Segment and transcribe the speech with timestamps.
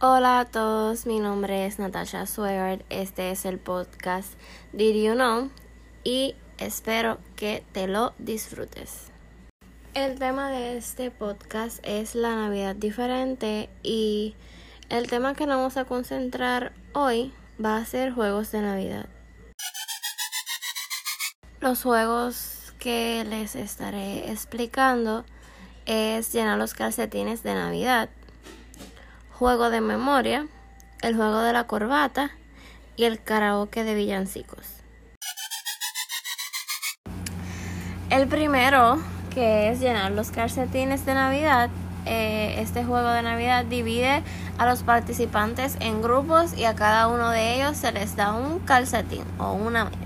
[0.00, 4.34] Hola a todos, mi nombre es Natasha Swegard, este es el podcast
[4.72, 5.50] Did You Know
[6.04, 9.10] y espero que te lo disfrutes.
[9.94, 14.36] El tema de este podcast es la Navidad diferente y
[14.88, 19.08] el tema que nos vamos a concentrar hoy va a ser juegos de Navidad.
[21.58, 25.24] Los juegos que les estaré explicando
[25.86, 28.10] es llenar los calcetines de Navidad,
[29.38, 30.48] juego de memoria,
[31.00, 32.32] el juego de la corbata
[32.96, 34.66] y el karaoke de villancicos.
[38.10, 38.98] El primero,
[39.32, 41.70] que es llenar los calcetines de Navidad,
[42.04, 44.24] eh, este juego de Navidad divide
[44.56, 48.58] a los participantes en grupos y a cada uno de ellos se les da un
[48.60, 49.98] calcetín o una media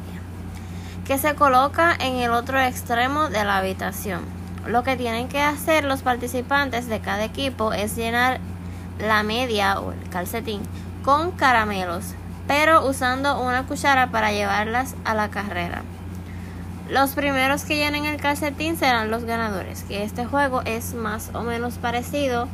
[1.06, 4.20] que se coloca en el otro extremo de la habitación.
[4.66, 8.40] Lo que tienen que hacer los participantes de cada equipo es llenar
[8.98, 10.60] la media o el calcetín
[11.04, 12.14] con caramelos,
[12.46, 15.82] pero usando una cuchara para llevarlas a la carrera.
[16.88, 21.42] Los primeros que llenen el calcetín serán los ganadores, que este juego es más o
[21.42, 22.48] menos parecido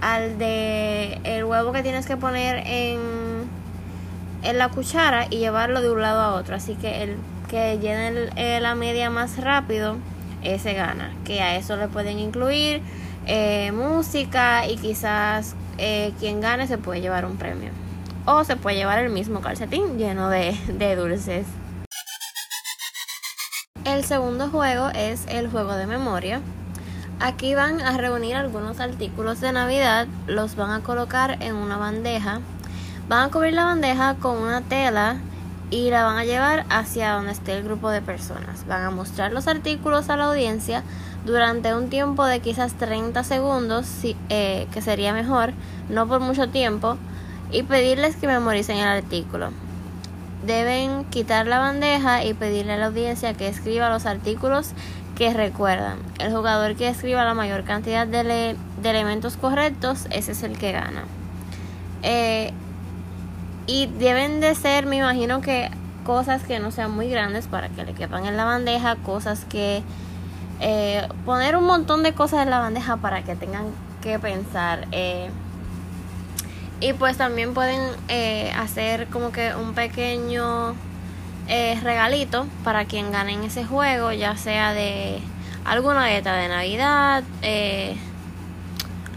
[0.00, 2.98] al de el huevo que tienes que poner en,
[4.42, 6.56] en la cuchara y llevarlo de un lado a otro.
[6.56, 7.16] Así que el
[7.48, 9.96] que llene eh, la media más rápido,
[10.42, 11.12] ese gana.
[11.24, 12.80] Que a eso le pueden incluir
[13.26, 17.70] eh, música y quizás eh, quien gane se puede llevar un premio.
[18.26, 21.46] O se puede llevar el mismo calcetín lleno de, de dulces.
[23.84, 26.42] El segundo juego es el juego de memoria.
[27.18, 32.40] Aquí van a reunir algunos artículos de Navidad, los van a colocar en una bandeja.
[33.08, 35.16] Van a cubrir la bandeja con una tela
[35.70, 38.66] y la van a llevar hacia donde esté el grupo de personas.
[38.66, 40.82] Van a mostrar los artículos a la audiencia
[41.24, 43.86] durante un tiempo de quizás 30 segundos,
[44.28, 45.52] eh, que sería mejor,
[45.88, 46.96] no por mucho tiempo,
[47.52, 49.50] y pedirles que memoricen el artículo.
[50.44, 54.70] Deben quitar la bandeja y pedirle a la audiencia que escriba los artículos
[55.14, 55.98] que recuerdan.
[56.18, 61.04] El jugador que escriba la mayor cantidad de, elementos correctos, ese es el que gana.
[62.02, 62.52] Eh,
[63.70, 65.70] y deben de ser, me imagino que
[66.04, 69.84] cosas que no sean muy grandes para que le quepan en la bandeja, cosas que
[70.58, 73.66] eh, poner un montón de cosas en la bandeja para que tengan
[74.02, 74.88] que pensar.
[74.90, 75.30] Eh,
[76.80, 80.74] y pues también pueden eh, hacer como que un pequeño
[81.46, 85.20] regalito para quien gane en ese juego, ya sea de
[85.64, 87.22] alguna dieta de Navidad,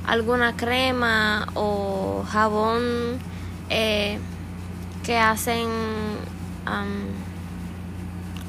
[0.06, 3.20] alguna crema o jabón
[5.04, 5.68] que hacen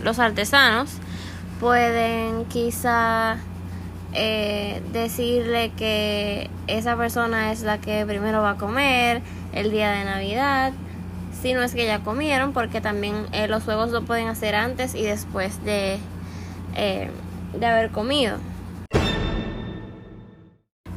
[0.03, 0.91] los artesanos
[1.59, 3.39] pueden quizá
[4.13, 9.23] eh, decirle que esa persona es la que primero va a comer
[9.53, 10.73] el día de Navidad,
[11.41, 14.95] si no es que ya comieron, porque también eh, los juegos lo pueden hacer antes
[14.95, 15.99] y después de,
[16.75, 17.11] eh,
[17.59, 18.39] de haber comido.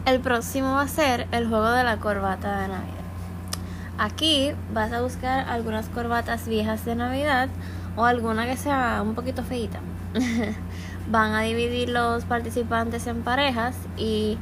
[0.06, 3.07] El próximo va a ser el juego de la corbata de Navidad.
[4.00, 7.50] Aquí vas a buscar algunas corbatas viejas de Navidad
[7.96, 9.80] o alguna que sea un poquito feita.
[11.10, 14.38] Van a dividir los participantes en parejas y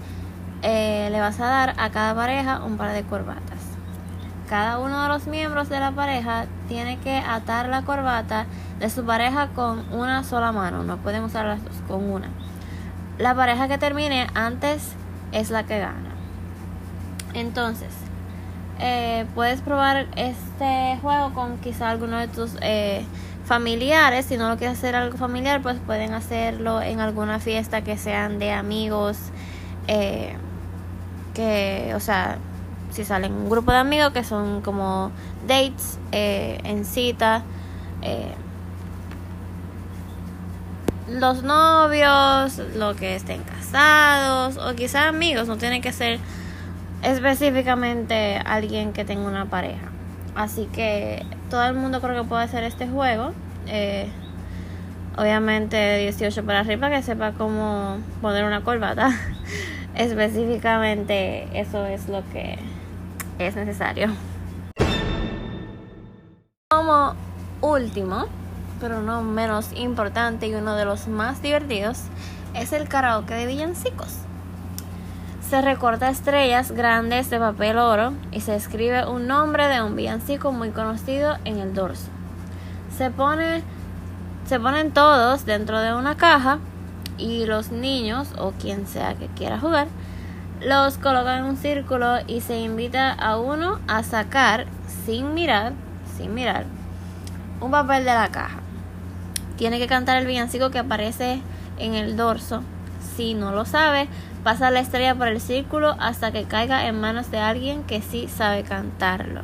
[0.62, 3.60] eh, le vas a dar a cada pareja un par de corbatas.
[4.50, 8.48] Cada uno de los miembros de la pareja tiene que atar la corbata
[8.80, 12.30] de su pareja con una sola mano, no pueden usar las dos, con una.
[13.20, 14.94] La pareja que termine antes
[15.32, 16.10] es la que gana.
[17.34, 18.05] Entonces,
[18.80, 23.06] eh, puedes probar este juego con quizá alguno de tus eh,
[23.46, 24.26] familiares.
[24.26, 28.40] Si no lo quieres hacer algo familiar, pues pueden hacerlo en alguna fiesta que sean
[28.40, 29.18] de amigos.
[29.88, 30.36] Eh,
[31.34, 32.38] que, o sea,
[32.92, 35.12] si salen un grupo de amigos que son como
[35.48, 37.44] dates en cita.
[41.08, 46.20] los novios, los que estén casados o quizá amigos, no tiene que ser
[47.06, 49.90] específicamente alguien que tenga una pareja.
[50.36, 53.32] Así que todo el mundo creo que puede hacer este juego.
[53.68, 54.08] Eh,
[55.18, 59.12] obviamente de 18 para arriba que sepa cómo poner una corbata.
[59.96, 62.58] específicamente eso es lo que
[63.40, 64.10] es necesario.
[66.70, 67.16] Como
[67.62, 68.26] último,
[68.82, 72.02] pero no menos importante y uno de los más divertidos,
[72.54, 74.26] es el karaoke de villancicos.
[75.50, 80.52] Se recorta estrellas grandes de papel oro y se escribe un nombre de un villancico
[80.52, 82.08] muy conocido en el dorso.
[82.98, 83.64] Se pone
[84.48, 86.60] se ponen todos dentro de una caja
[87.18, 89.88] y los niños o quien sea que quiera jugar
[90.62, 94.66] los colocan en un círculo y se invita a uno a sacar
[95.06, 95.74] sin mirar,
[96.18, 96.66] sin mirar,
[97.62, 98.60] un papel de la caja.
[99.58, 101.42] Tiene que cantar el villancico que aparece
[101.78, 102.64] en el dorso.
[103.16, 104.08] Si no lo sabe,
[104.44, 108.28] pasa la estrella por el círculo hasta que caiga en manos de alguien que sí
[108.28, 109.42] sabe cantarlo.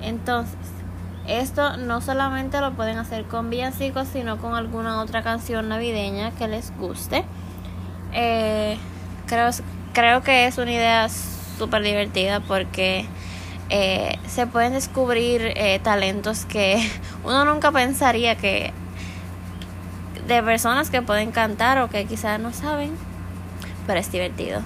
[0.00, 0.56] Entonces,
[1.26, 6.46] esto no solamente lo pueden hacer con villancicos, sino con alguna otra canción navideña que
[6.46, 7.24] les guste.
[8.12, 8.78] Eh,
[9.26, 9.50] creo,
[9.92, 13.06] creo que es una idea súper divertida porque
[13.68, 16.88] eh, se pueden descubrir eh, talentos que
[17.24, 18.72] uno nunca pensaría que
[20.26, 22.96] de personas que pueden cantar o que quizás no saben,
[23.86, 24.62] pero es divertido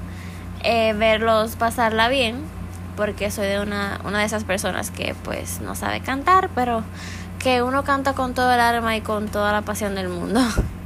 [0.62, 2.36] verlos pasarla bien
[2.96, 6.82] porque soy de una, una de esas personas que pues no sabe cantar, pero
[7.38, 10.40] que uno canta con todo el alma y con toda la pasión del mundo.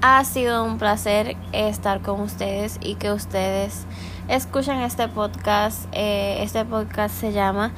[0.00, 3.84] ha sido un placer estar con ustedes y que ustedes
[4.28, 5.86] escuchen este podcast.
[5.92, 7.72] Eh, este podcast se llama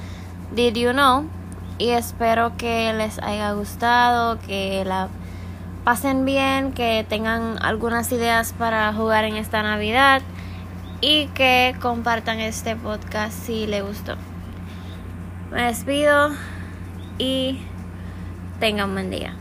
[0.54, 1.39] Did You Know?
[1.80, 5.08] Y espero que les haya gustado, que la
[5.82, 10.20] pasen bien, que tengan algunas ideas para jugar en esta Navidad
[11.00, 14.16] y que compartan este podcast si les gustó.
[15.50, 16.28] Me despido
[17.16, 17.58] y
[18.58, 19.34] tengan un buen día.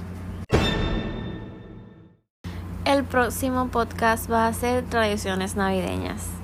[2.86, 6.39] El próximo podcast va a ser tradiciones navideñas.